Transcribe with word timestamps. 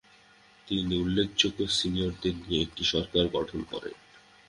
তিনি 0.67 0.93
উল্লেখযোগ্য 0.95 1.59
সিরিয়ানদের 1.77 2.35
নিয়ে 2.35 2.63
একটি 2.63 2.83
সরকার 2.83 3.23
গঠন 3.27 3.59
করেন। 3.71 3.95